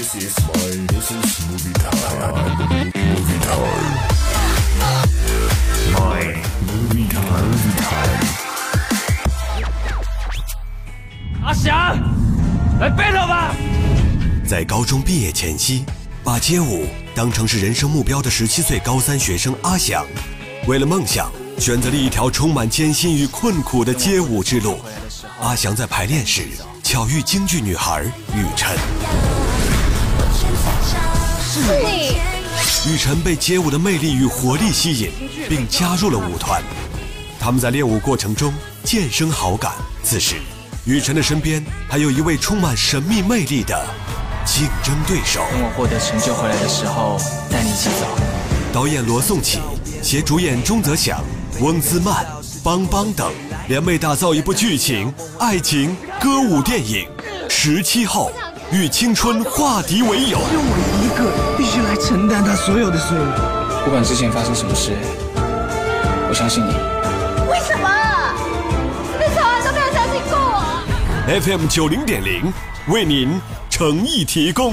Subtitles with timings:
[0.00, 0.54] This is my
[0.86, 2.32] this is movie time.
[2.94, 3.84] Movie time.
[5.92, 6.24] My
[6.64, 7.44] movie time.
[7.44, 8.24] Movie time.
[11.44, 12.00] 阿翔，
[12.80, 13.54] 来背了吧！
[14.48, 15.84] 在高中毕业前夕，
[16.24, 20.06] 把街舞当成是人生目标的十七岁高三学生阿翔，
[20.66, 24.78] 为了梦想，选择了一条充满艰辛与困苦的街舞之路。
[25.42, 26.48] 阿翔在排练时
[26.82, 28.02] 巧遇京剧女孩
[28.34, 28.74] 雨辰，
[31.42, 35.10] 是你，雨辰被街舞的魅力与活力吸引，
[35.48, 36.62] 并加入了舞团。
[37.38, 38.52] 他们在练舞过程中
[38.84, 39.72] 渐生好感。
[40.02, 40.36] 此时，
[40.84, 43.86] 雨辰的身边还有一位充满神秘魅力的
[44.44, 45.40] 竞争对手。
[45.50, 47.18] 等我获得成就回来的时候，
[47.50, 48.06] 带你一起走。
[48.72, 49.58] 导演罗颂启
[50.02, 51.24] 携主演钟泽祥、
[51.60, 52.24] 翁姿曼、
[52.62, 53.32] 邦邦等
[53.68, 57.08] 联袂打造一部剧情、爱情、歌舞电影
[57.50, 58.30] 《十七号》，
[58.72, 60.38] 与青春化敌为友。
[60.48, 63.84] 只有我一个必须来承担他所有的罪恶。
[63.84, 64.92] 不管之前发生什么事，
[66.28, 66.72] 我相信你。
[67.50, 67.88] 为什么？
[69.18, 71.40] 你从来都没有相信过我。
[71.40, 72.52] FM 九零点零
[72.88, 74.72] 为您诚意提供。